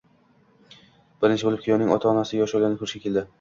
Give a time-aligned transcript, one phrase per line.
[1.25, 3.27] Birinchi bo`lib kuyovning ota-onasi yosh oilani ko`rishga keldi